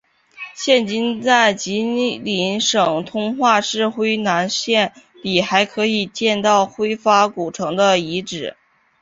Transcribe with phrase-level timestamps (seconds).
[0.55, 1.83] 现今在吉
[2.17, 8.57] 林省通化市辉南县里还可以见到辉发古城的遗址。